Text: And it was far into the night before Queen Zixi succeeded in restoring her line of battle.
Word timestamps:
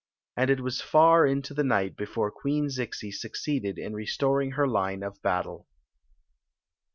And 0.35 0.49
it 0.49 0.61
was 0.61 0.81
far 0.81 1.27
into 1.27 1.53
the 1.53 1.63
night 1.63 1.95
before 1.95 2.31
Queen 2.31 2.69
Zixi 2.69 3.11
succeeded 3.13 3.77
in 3.77 3.93
restoring 3.93 4.53
her 4.53 4.67
line 4.67 5.03
of 5.03 5.21
battle. 5.21 5.67